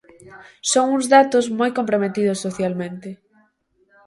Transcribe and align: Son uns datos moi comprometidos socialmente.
Son 0.71 0.85
uns 0.95 1.05
datos 1.15 1.45
moi 1.59 1.71
comprometidos 1.77 2.41
socialmente. 2.45 3.09